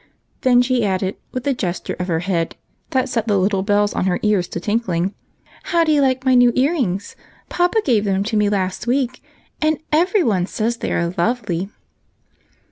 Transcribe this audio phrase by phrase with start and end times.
[0.41, 2.55] Then she added, with a gesture of her head
[2.89, 5.13] that set the little bells on her ears to tingling:"
[5.71, 7.15] How do you like my new ear rings?
[7.49, 9.21] Papa gave them to me last week,
[9.61, 11.69] and every one says they are lovely."